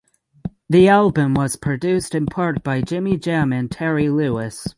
[0.67, 4.67] The album was produced in part by Jimmy Jam and Terry Lewis.